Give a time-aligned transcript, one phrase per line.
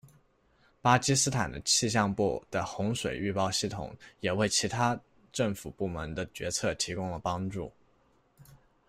[0.81, 4.99] 巴基斯坦气象部的洪水预报系统也为其他
[5.31, 7.71] 政府部门的决策提供了帮助。